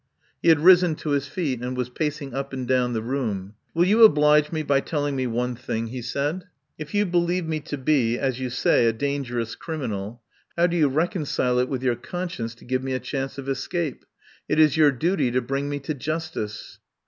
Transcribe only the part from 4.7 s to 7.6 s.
telling me one thing," he said. "If you believe me